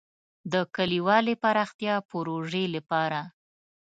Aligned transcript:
د 0.51 0.53
کلیوالي 0.75 1.33
پراختیا 1.43 1.95
پروژې 2.09 2.65
لپاره. 2.75 3.21